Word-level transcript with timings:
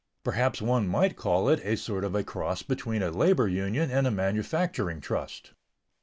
Perhaps 0.23 0.63
one 0.63 0.87
might 0.87 1.15
call 1.15 1.47
it 1.47 1.59
a 1.63 1.77
sort 1.77 2.03
of 2.03 2.15
a 2.15 2.23
cross 2.23 2.63
between 2.63 3.03
a 3.03 3.11
labor 3.11 3.47
union 3.47 3.91
and 3.91 4.07
a 4.07 4.09
manufacturing 4.09 4.99
trust. 4.99 5.53